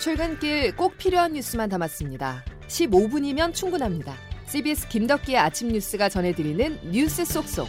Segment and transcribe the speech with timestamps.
[0.00, 2.42] 출근길 꼭 필요한 뉴스만 담았습니다.
[2.68, 4.14] 15분이면 충분합니다.
[4.46, 7.68] CBS 김덕기의 아침 뉴스가 전해드리는 뉴스 속속.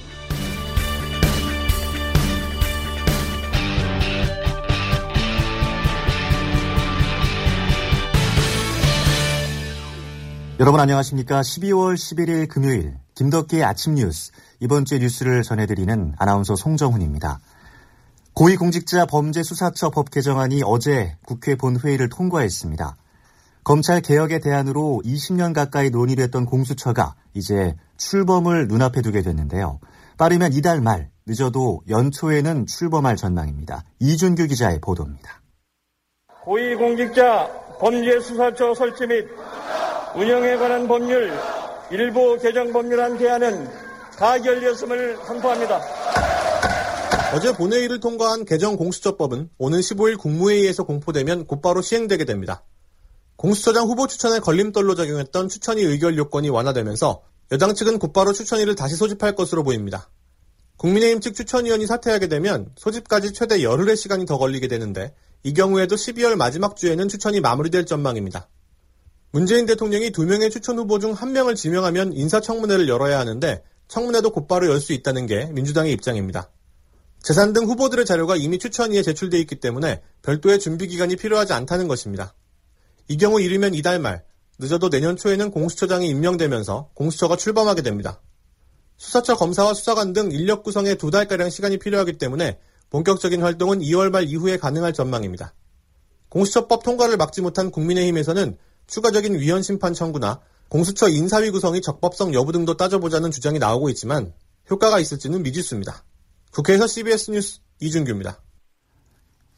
[10.61, 11.41] 여러분 안녕하십니까?
[11.41, 17.41] 12월 11일 금요일 김덕기의 아침 뉴스 이번 주의 뉴스를 전해드리는 아나운서 송정훈입니다.
[18.33, 22.95] 고위공직자 범죄수사처 법 개정안이 어제 국회 본회의를 통과했습니다.
[23.63, 29.79] 검찰 개혁의 대안으로 20년 가까이 논의됐던 공수처가 이제 출범을 눈앞에 두게 됐는데요.
[30.17, 33.83] 빠르면 이달 말, 늦어도 연초에는 출범할 전망입니다.
[33.99, 35.41] 이준규 기자의 보도입니다.
[36.43, 39.27] 고위공직자 범죄수사처 설치 및
[40.15, 41.37] 운영에 관한 법률
[41.91, 43.67] 일부 개정 법률안 대안은
[44.17, 46.00] 가결되었음을 선포합니다.
[47.33, 52.63] 어제 본회의를 통과한 개정 공수처법은 오는 15일 국무회의에서 공포되면 곧바로 시행되게 됩니다.
[53.37, 59.35] 공수처장 후보 추천에 걸림돌로 작용했던 추천위 의결 요건이 완화되면서 여당 측은 곧바로 추천위를 다시 소집할
[59.35, 60.09] 것으로 보입니다.
[60.77, 66.35] 국민의힘 측 추천위원이 사퇴하게 되면 소집까지 최대 열흘의 시간이 더 걸리게 되는데 이 경우에도 12월
[66.35, 68.47] 마지막 주에는 추천이 마무리될 전망입니다.
[69.31, 74.67] 문재인 대통령이 두 명의 추천 후보 중 한 명을 지명하면 인사청문회를 열어야 하는데 청문회도 곧바로
[74.67, 76.49] 열 수 있다는 게 민주당의 입장입니다.
[77.23, 82.33] 재산 등 후보들의 자료가 이미 추천위에 제출돼 있기 때문에 별도의 준비 기간이 필요하지 않다는 것입니다.
[83.07, 84.23] 이 경우 이르면 이달 말,
[84.57, 88.21] 늦어도 내년 초에는 공수처장이 임명되면서 공수처가 출범하게 됩니다.
[88.97, 94.25] 수사처 검사와 수사관 등 인력 구성에 두 달가량 시간이 필요하기 때문에 본격적인 활동은 2월 말
[94.25, 95.53] 이후에 가능할 전망입니다.
[96.29, 102.77] 공수처법 통과를 막지 못한 국민의힘에서는 추가적인 위헌 심판 청구나 공수처 인사위 구성이 적법성 여부 등도
[102.77, 104.33] 따져보자는 주장이 나오고 있지만
[104.69, 106.03] 효과가 있을지는 미지수입니다.
[106.51, 108.37] 국회에서 CBS 뉴스 이준규입니다.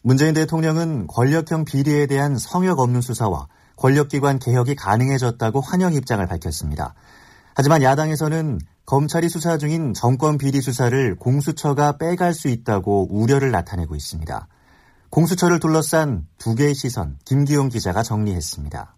[0.02, 6.94] 문재인 대통령은 권력형 비리에 대한 성역 없는 수사와 권력기관 개혁이 가능해졌다고 환영 입장을 밝혔습니다.
[7.56, 14.48] 하지만 야당에서는 검찰이 수사 중인 정권 비리 수사를 공수처가 빼갈 수 있다고 우려를 나타내고 있습니다.
[15.10, 18.96] 공수처를 둘러싼 두 개의 시선, 김기용 기자가 정리했습니다.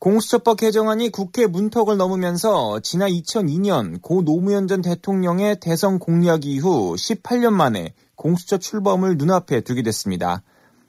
[0.00, 7.50] 공수처법 개정안이 국회 문턱을 넘으면서 지난 2002년 고 노무현 전 대통령의 대선 공약 이후 18년
[7.50, 10.44] 만에 공수처 출범을 눈앞에 두게 됐습니다.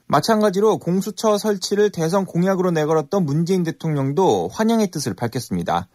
[0.06, 5.88] 마찬가지로 공수처 설치를 대선 공약으로 내걸었던 문재인 대통령도 환영의 뜻을 밝혔습니다.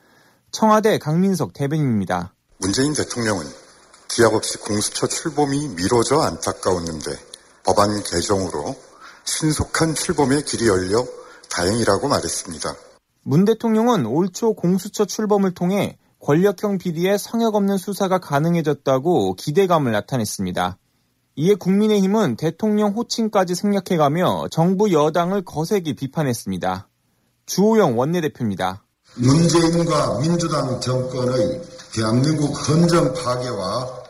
[0.50, 2.34] 청와대 강민석 대변인입니다.
[2.58, 3.44] 문재인 대통령은
[4.08, 7.16] 기약 없이 공수처 출범이 미뤄져 안타까웠는데
[7.64, 8.74] 법안 개정으로
[9.24, 11.04] 신속한 출범의 길이 열려
[11.50, 12.74] 다행이라고 말했습니다.
[13.24, 20.78] 문 대통령은 올 초 공수처 출범을 통해 권력형 비리의 성역 없는 수사가 가능해졌다고 기대감을 나타냈습니다.
[21.36, 26.88] 이에 국민의힘은 대통령 호칭까지 생략해가며 정부 여당을 거세게 비판했습니다.
[27.46, 28.84] 주호영 원내대표입니다.
[29.16, 31.62] 문재인과 민주당 정권의
[31.92, 34.04] 대한민국 헌정 파괴와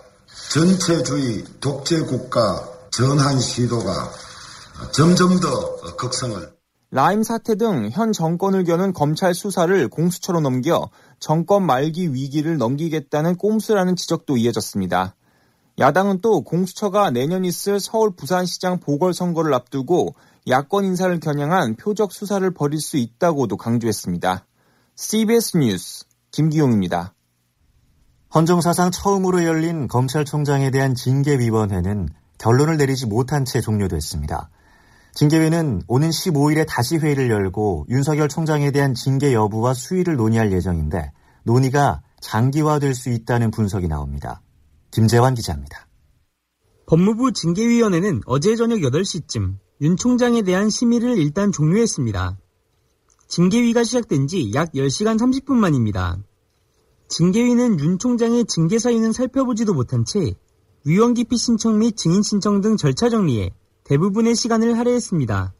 [0.52, 4.10] 전체주의 독재 국가 전환 시도가
[4.92, 6.53] 점점 더 극성을
[6.94, 13.96] 라임 사태 등 현 정권을 겨눈 검찰 수사를 공수처로 넘겨 정권 말기 위기를 넘기겠다는 꼼수라는
[13.96, 15.16] 지적도 이어졌습니다.
[15.80, 20.14] 야당은 또 공수처가 내년 있을 서울 부산시장 보궐선거를 앞두고
[20.46, 24.46] 야권 인사를 겨냥한 표적 수사를 벌일 수 있다고도 강조했습니다.
[24.94, 27.12] CBS 뉴스 김기용입니다.
[28.32, 34.48] 헌정사상 처음으로 열린 검찰총장에 대한 징계 위원회는 결론을 내리지 못한 채 종료됐습니다.
[35.14, 41.12] 징계위는 오는 15일에 다시 회의를 열고 윤석열 총장에 대한 징계 여부와 수위를 논의할 예정인데
[41.44, 44.42] 논의가 장기화될 수 있다는 분석이 나옵니다.
[44.90, 45.86] 김재환 기자입니다.
[46.86, 52.36] 법무부 징계위원회는 어제 저녁 8시쯤 윤 총장에 대한 심의를 일단 종료했습니다.
[53.28, 56.18] 징계위가 시작된 지 약 10시간 30분 만입니다.
[57.08, 60.34] 징계위는 윤 총장의 징계 사유는 살펴보지도 못한 채
[60.84, 63.50] 위원 기피 신청 및 증인 신청 등 절차 정리에
[63.84, 65.52] 대부분의 시간을 할애했습니다.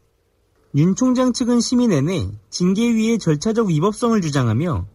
[0.77, 4.87] 윤 총장 측은 내내 징계위의 절차적 위법성을 주장하며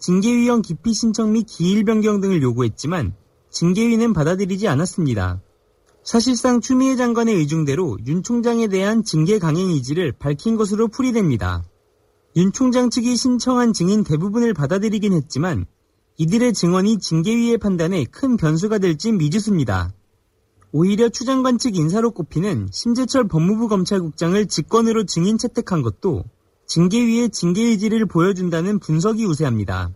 [0.00, 3.14] 징계위원 기피 신청 및 기일 변경 등을 요구했지만
[3.50, 5.40] 징계위는 받아들이지 않았습니다.
[6.02, 11.64] 사실상 추미애 장관의 의중대로 윤 총장에 대한 징계 강행 의지를 밝힌 것으로 풀이됩니다.
[12.34, 15.66] 윤 총장 측이 신청한 증인 대부분을 받아들이긴 했지만
[16.16, 19.94] 이들의 증언이 징계위의 판단에 큰 변수가 될지 미지수입니다.
[20.72, 26.24] 오히려 추 장관 측 인사로 꼽히는 심재철 법무부 검찰국장을 직권으로 증인 채택한 것도
[26.66, 29.90] 징계위의 징계 의지를 보여준다는 분석이 우세합니다.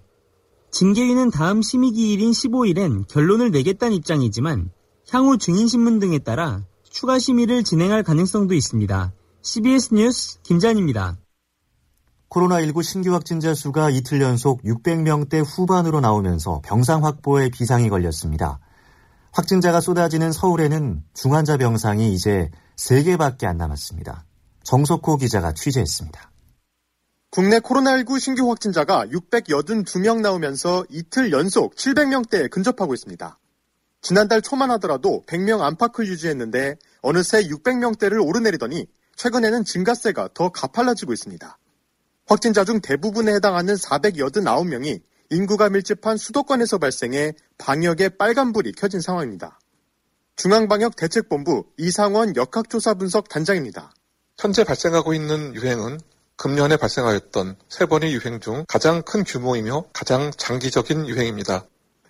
[0.71, 4.71] 징계위는 다음 심의기일인 15일엔 결론을 내겠다는 입장이지만
[5.11, 9.13] 향후 증인신문 등에 따라 추가 심의를 진행할 가능성도 있습니다.
[9.41, 11.17] CBS 뉴스 김잔입니다.
[12.29, 18.59] 코로나19 신규 확진자 수가 이틀 연속 600명대 후반으로 나오면서 병상 확보에 비상이 걸렸습니다.
[19.37, 24.25] 확진자가 쏟아지는 서울에는 중환자 병상이 이제 3개밖에 안 남았습니다.
[24.65, 26.33] 정석호 기자가 취재했습니다.
[27.29, 33.39] 국내 코로나19 신규 확진자가 682명 나오면서 이틀 연속 700명대에 근접하고 있습니다.
[34.01, 38.87] 지난달 초만 하더라도 100명 안팎을 유지했는데 어느새 600명대를 오르내리더니
[39.17, 41.59] 최근에는 증가세가 더 가팔라지고 있습니다.
[42.27, 49.59] 확진자 중 대부분에 해당하는 489명이 인구가 밀집한 수도권에서 발생해 방역에 빨간불이 켜진 상황입니다.
[50.37, 53.93] 중앙방역대책본부 이상원 역학조사 분석 단장입니다.
[54.39, 55.99] 현재 발생하고 있는 유행은
[56.37, 61.67] 금년에 발생하였던 세 번의 유행 중 가장 큰 규모이며 가장 장기적인 유행입니다.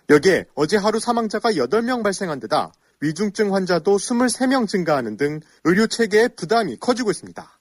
[0.09, 6.77] 여기에 어제 하루 사망자가 8명 발생한 데다 위중증 환자도 23명 증가하는 등 의료 체계의 부담이
[6.77, 7.56] 커지고 있습니다.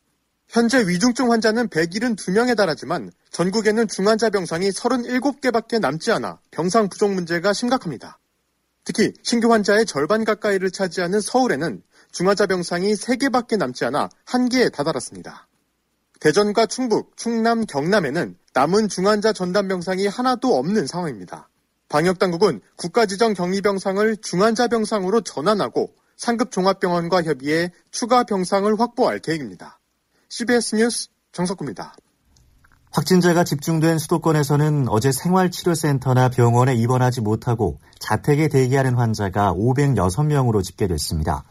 [0.48, 8.18] 현재 위중증 환자는 172명에 달하지만 전국에는 중환자 병상이 37개밖에 남지 않아 병상 부족 문제가 심각합니다.
[8.84, 11.82] 특히 신규 환자의 절반 가까이를 차지하는 서울에는
[12.12, 15.48] 중환자 병상이 3개밖에 남지 않아 한개에 다다랐습니다.
[16.20, 21.48] 대전과 충북, 충남, 경남에는 남은 중환자 전담 병상이 하나도 없는 상황입니다.
[21.88, 29.78] 방역당국은 국가지정 격리병상을 중환자 병상으로 전환하고 상급 종합병원과 협의해 추가 병상을 확보할 계획입니다.
[30.38, 31.94] CBS 뉴스 정석구입니다.
[32.92, 41.44] 확진자가 집중된 수도권에서는 어제 생활치료센터나 병원에 입원하지 못하고 자택에 대기하는 환자가 506명으로 집계됐습니다.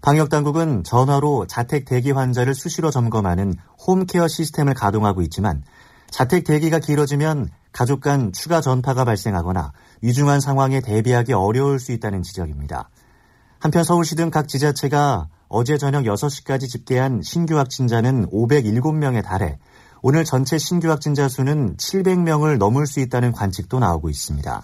[0.00, 3.56] 방역당국은 전화로 자택 대기 환자를 수시로 점검하는
[3.86, 5.62] 홈케어 시스템을 가동하고 있지만
[6.10, 12.88] 자택 대기가 길어지면 가족 간 추가 전파가 발생하거나 위중한 상황에 대비하기 어려울 수 있다는 지적입니다.
[13.58, 19.58] 한편 서울시 등 각 지자체가 어제 저녁 6시까지 집계한 신규 확진자는 507명에 달해
[20.02, 24.62] 오늘 전체 신규 확진자 수는 700명을 넘을 수 있다는 관측도 나오고 있습니다.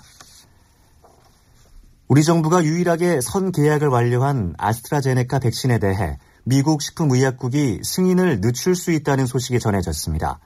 [2.08, 9.26] 우리 정부가 유일하게 선 계약을 완료한 아스트라제네카 백신에 대해 미국 식품의약국이 승인을 늦출 수 있다는
[9.26, 10.40] 소식이 전해졌습니다.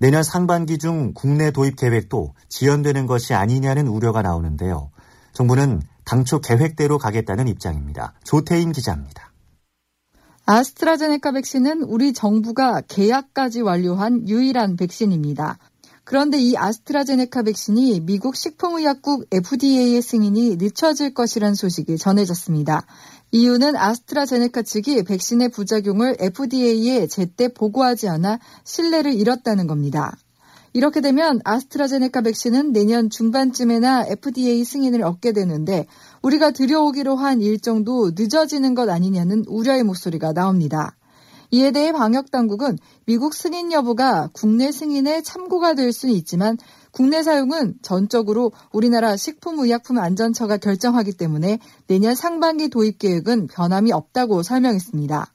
[0.00, 4.90] 내년 상반기 중 국내 도입 계획도 지연되는 것이 아니냐는 우려가 나오는데요.
[5.32, 8.14] 정부는 당초 계획대로 가겠다는 입장입니다.
[8.24, 9.33] 조태인 기자입니다.
[10.46, 15.58] 아스트라제네카 백신은 우리 정부가 계약까지 완료한 유일한 백신입니다.
[16.04, 22.84] 그런데 이 아스트라제네카 백신이 미국 식품의약국 FDA의 승인이 늦춰질 것이란 소식이 전해졌습니다.
[23.32, 30.14] 이유는 아스트라제네카 측이 백신의 부작용을 FDA에 제때 보고하지 않아 신뢰를 잃었다는 겁니다.
[30.76, 35.86] 이렇게 되면 아스트라제네카 백신은 내년 중반쯤에나 FDA 승인을 얻게 되는데
[36.20, 40.96] 우리가 들여오기로 한 일정도 늦어지는 것 아니냐는 우려의 목소리가 나옵니다.
[41.52, 42.76] 이에 대해 방역 당국은
[43.06, 46.58] 미국 승인 여부가 국내 승인에 참고가 될 수는 있지만
[46.90, 55.32] 국내 사용은 전적으로 우리나라 식품의약품안전처가 결정하기 때문에 내년 상반기 도입 계획은 변함이 없다고 설명했습니다.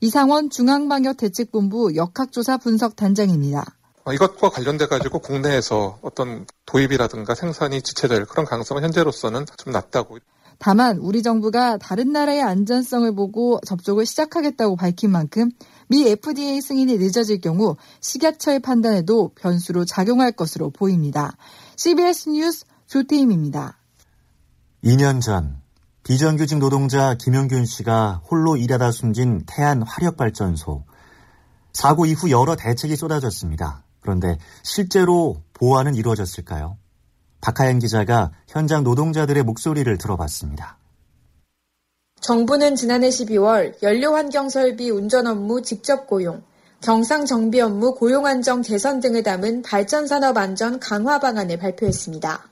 [0.00, 3.76] 이상원 중앙방역대책본부 역학조사 분석 단장입니다.
[4.04, 10.18] 어, 이것과 관련돼 가지고 국내에서 어떤 도입이라든가 생산이 지체될 그런 가능성은 현재로서는 좀 낮다고.
[10.58, 15.50] 다만 우리 정부가 다른 나라의 안전성을 보고 접종을 시작하겠다고 밝힌 만큼
[15.88, 21.34] 미 FDA 승인이 늦어질 경우 식약처의 판단에도 변수로 작용할 것으로 보입니다.
[21.76, 23.78] CBS 뉴스 조태임입니다.
[24.84, 25.60] 2년 전
[26.02, 30.84] 비정규직 노동자 김영균 씨가 홀로 일하다 숨진 태안 화력발전소.
[31.72, 33.84] 사고 이후 여러 대책이 쏟아졌습니다.
[34.00, 36.76] 그런데 실제로 보완은 이루어졌을까요?
[37.40, 40.78] 박하연 기자가 현장 노동자들의 목소리를 들어봤습니다.
[42.20, 46.42] 정부는 지난해 12월 연료환경설비 운전 업무 직접 고용,
[46.82, 52.48] 경상 정비 업무 고용 안정 개선 등을 담은 발전산업 안전 강화 방안을 발표했습니다.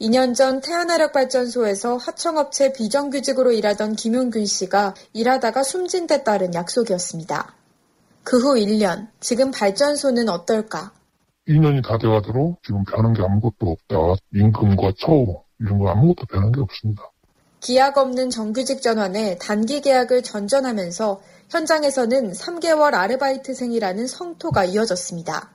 [0.00, 7.54] 2년 전 태안화력발전소에서 하청업체 비정규직으로 일하던 김용균 씨가 일하다가 숨진 데 따른 약속이었습니다.
[8.32, 10.90] 그 후 1년, 지금 발전소는 어떨까?
[11.46, 13.96] 2년이 다 돼가도록 지금 변한 게 아무것도 없다.
[14.32, 17.02] 임금과 처우 이런 거 아무것도 변한 게 없습니다.
[17.60, 21.20] 기약 없는 정규직 전환에 단기 계약을 전전하면서
[21.50, 25.50] 현장에서는 3개월 아르바이트생이라는 성토가 이어졌습니다.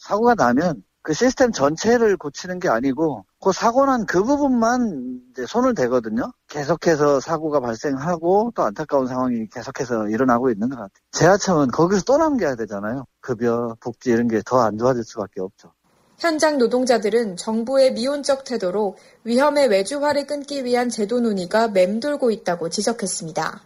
[0.00, 5.74] 사고가 나면 그 시스템 전체를 고치는 게 아니고 그 사고 난 그 부분만 이제 손을
[5.74, 6.32] 대거든요.
[6.48, 10.90] 계속해서 사고가 발생하고 또 안타까운 상황이 계속해서 일어나고 있는 것 같아요.
[11.12, 13.04] 재하청은 거기서 또 남겨야 되잖아요.
[13.20, 15.72] 급여, 복지 이런 게 더 안 좋아질 수밖에 없죠.
[16.18, 23.62] 현장 노동자들은 정부의 미온적 태도로 위험의 외주화를 끊기 위한 제도 논의가 맴돌고 있다고 지적했습니다.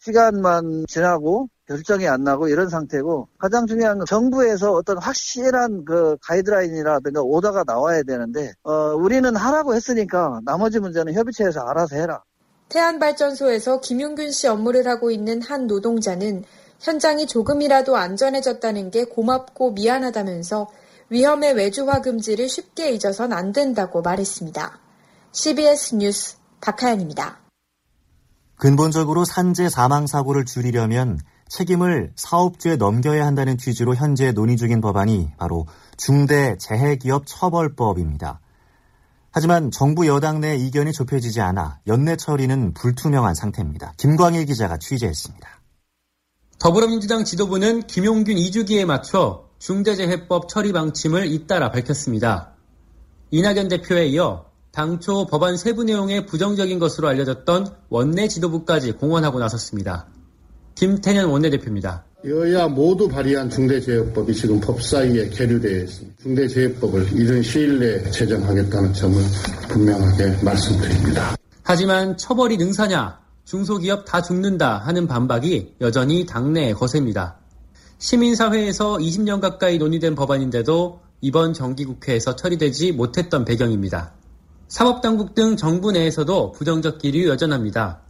[0.00, 7.20] 시간만 지나고 결정이 안 나고 이런 상태고 가장 중요한 건 정부에서 어떤 확실한 그 가이드라인이라든가
[7.20, 12.22] 오더가 나와야 되는데 어, 우리는 하라고 했으니까 나머지 문제는 협의체에서 알아서 해라.
[12.70, 16.44] 태안발전소에서 김용균 씨 업무를 하고 있는 한 노동자는
[16.80, 20.68] 현장이 조금이라도 안전해졌다는 게 고맙고 미안하다면서
[21.10, 24.78] 위험의 외주화 금지를 쉽게 잊어선 안 된다고 말했습니다.
[25.32, 27.40] CBS 뉴스 박하연입니다.
[28.56, 35.66] 근본적으로 산재 사망 사고를 줄이려면 책임을 사업주에 넘겨야 한다는 취지로 현재 논의 중인 법안이 바로
[35.96, 38.40] 중대재해기업 처벌법입니다.
[39.30, 43.92] 하지만 정부 여당 내 이견이 좁혀지지 않아 연내 처리는 불투명한 상태입니다.
[43.96, 45.48] 김광일 기자가 취재했습니다.
[46.58, 52.54] 더불어민주당 지도부는 김용균 2주기에 맞춰 중대재해법 처리 방침을 잇따라 밝혔습니다.
[53.30, 60.06] 이낙연 대표에 이어 당초 법안 세부 내용에 부정적인 것으로 알려졌던 원내 지도부까지 공언하고 나섰습니다.
[60.78, 62.04] 김태년 원내대표입니다.
[62.24, 66.22] 여야 모두 발의한 중대재해법이 지금 법사위에 계류되어 있습니다.
[66.22, 69.20] 중대재해법을 이른 시일 내에 제정하겠다는 점을
[69.68, 71.36] 분명하게 말씀드립니다.
[71.64, 77.38] 하지만 처벌이 능사냐, 중소기업 다 죽는다 하는 반박이 여전히 당내에 거셉니다.
[77.98, 84.12] 시민사회에서 20년 가까이 논의된 법안인데도 이번 정기국회에서 처리되지 못했던 배경입니다.
[84.68, 88.02] 사법당국 등 정부 내에서도 부정적 기류 여전합니다.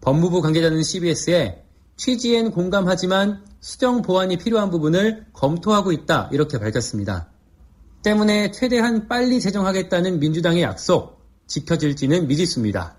[0.00, 1.64] 법무부 관계자는 CBS에
[1.98, 7.28] 취지엔 공감하지만 수정 보완이 필요한 부분을 검토하고 있다 이렇게 밝혔습니다.
[8.04, 12.94] 때문에 최대한 빨리 제정하겠다는 민주당의 약속 지켜질지는 미지수입니다.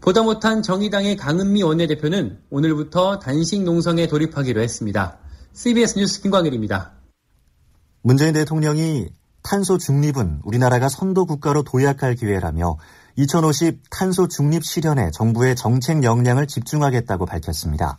[0.00, 5.18] 보다 못한 정의당의 강은미 원내대표는 오늘부터 단식 농성에 돌입하기로 했습니다.
[5.52, 6.94] CBS 뉴스 김광일입니다.
[8.02, 9.06] 문재인 대통령이
[9.44, 12.76] 탄소 중립은 우리나라가 선도 국가로 도약할 기회라며
[13.14, 17.98] 2050 탄소 중립 실현에 정부의 정책 역량을 집중하겠다고 밝혔습니다.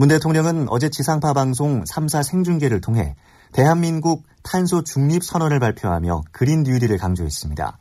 [0.00, 3.16] 문 대통령은 어제 지상파 방송 3사 생중계를 통해
[3.52, 7.78] 대한민국 탄소 중립 선언을 발표하며 그린 뉴딜을 강조했습니다.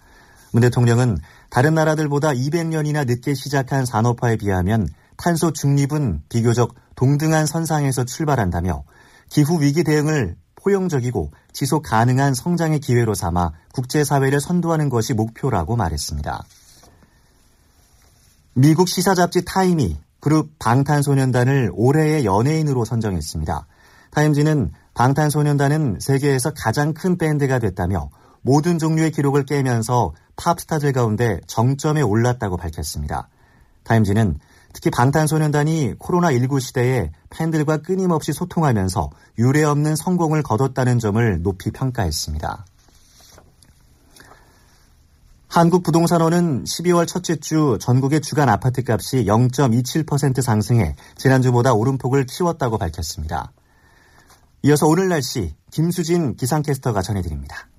[0.52, 1.20] 문 대통령은
[1.52, 8.84] 다른 나라들보다 200년이나 늦게 시작한 산업화에 비하면 탄소 중립은 비교적 동등한 선상에서 출발한다며
[9.30, 16.44] 기후 위기 대응을 포용적이고 지속 가능한 성장의 기회로 삼아 국제사회를 선도하는 것이 목표라고 말했습니다.
[18.56, 23.68] 미국 시사 잡지 타임이 그룹 방탄소년단을 올해의 연예인으로 선정했습니다.
[24.12, 28.10] 타임지는 방탄소년단은 세계에서 가장 큰 밴드가 됐다며
[28.42, 33.30] 모든 종류의 기록을 깨면서 팝스타들 가운데 정점에 올랐다고 밝혔습니다.
[33.84, 34.40] 타임지는
[34.74, 39.10] 특히 방탄소년단이 코로나19 시대에 팬들과 끊임없이 소통하면서
[39.40, 42.66] 유례없는 성공을 거뒀다는 점을 높이 평가했습니다.
[45.58, 53.52] 한국부동산원은 12월 첫째 주 전국의 주간 아파트 값이 0.27% 상승해 지난주보다 오름폭을 키웠다고 밝혔습니다.
[54.62, 57.70] 이어서 오늘 날씨 김수진 기상캐스터가 전해드립니다.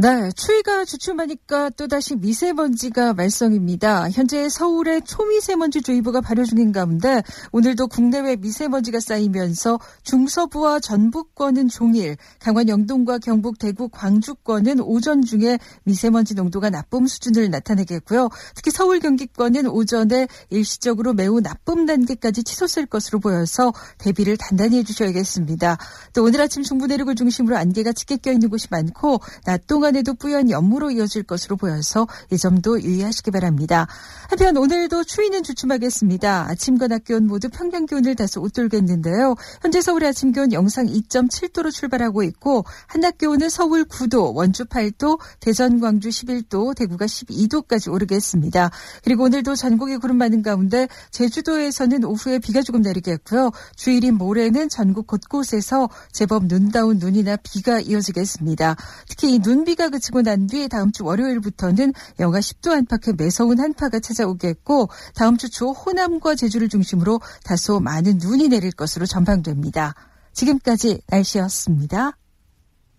[0.00, 4.10] 네, 추위가 주춤하니까 또다시 미세먼지가 말썽입니다.
[4.10, 12.68] 현재 서울에 초미세먼지 주의보가 발효 중인 가운데 오늘도 국내외 미세먼지가 쌓이면서 중서부와 전북권은 종일, 강원
[12.68, 18.28] 영동과 경북 대구 광주권은 오전 중에 미세먼지 농도가 나쁨 수준을 나타내겠고요.
[18.54, 25.76] 특히 서울 경기권은 오전에 일시적으로 매우 나쁨 단계까지 치솟을 것으로 보여서 대비를 단단히 해주셔야겠습니다.
[26.12, 30.50] 또 오늘 아침 중부 내륙을 중심으로 안개가 짙게 껴있는 곳이 많고 낮 동안 동안에도 뿌연
[30.50, 33.86] 연무로 이어질 것으로 보여서 이 점도 유의하시기 바랍니다.
[34.28, 36.48] 한편 오늘도 추위는 주춤하겠습니다.
[36.50, 39.34] 아침과 낮 기온 모두 평균 기온을 다소 웃돌겠는데요.
[39.62, 45.80] 현재 서울의 아침 기온 영상 2.7도로 출발하고 있고 한낮 기온은 서울 9도, 원주 8도, 대전,
[45.80, 48.70] 광주 11도, 대구가 12도까지 오르겠습니다.
[49.04, 53.52] 그리고 오늘도 전국이 구름 많은 가운데 제주도에서는 오후에 비가 조금 내리겠고요.
[53.76, 58.76] 주일인 모레는 전국 곳곳에서 제법 눈다운 눈이나 비가 이어지겠습니다.
[59.08, 64.00] 특히 이 눈비 추위가 그치고 난 뒤 다음 주 월요일부터는 영하 10도 안팎의 매서운 한파가
[64.00, 69.94] 찾아오겠고 다음 주 초 호남과 제주를 중심으로 다소 많은 눈이 내릴 것으로 전망됩니다.
[70.34, 72.16] 지금까지 날씨였습니다.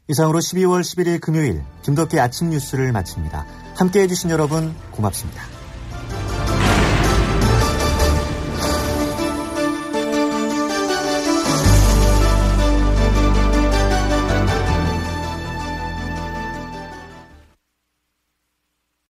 [0.08, 3.46] 이상으로 12월 11일 금요일 김덕기 아침 뉴스를 마칩니다.
[3.76, 5.59] 함께 해 주신 여러분 고맙습니다.